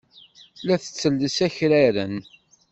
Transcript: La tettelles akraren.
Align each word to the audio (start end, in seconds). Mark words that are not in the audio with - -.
La 0.65 0.75
tettelles 0.81 1.37
akraren. 1.47 2.15